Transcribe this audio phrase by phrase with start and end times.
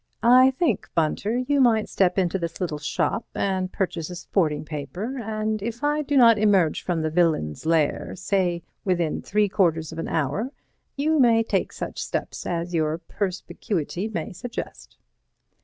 [0.23, 5.19] "I think, Bunter, you might step into this little shop and purchase a sporting paper,
[5.19, 10.07] and if I do not emerge from the villain's lair—say within three quarters of an
[10.07, 10.51] hour,
[10.95, 14.97] you may take such steps as your perspicuity may suggest."